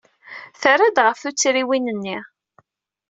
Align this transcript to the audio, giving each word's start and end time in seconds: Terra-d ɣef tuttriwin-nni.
Terra-d 0.61 0.97
ɣef 1.05 1.17
tuttriwin-nni. 1.19 2.17